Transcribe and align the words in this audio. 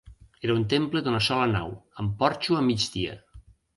Era 0.47 0.53
un 0.59 0.63
temple 0.71 1.03
d'una 1.07 1.21
sola 1.27 1.49
nau, 1.51 1.75
amb 2.05 2.17
porxo 2.25 2.59
a 2.61 2.65
migdia. 2.71 3.19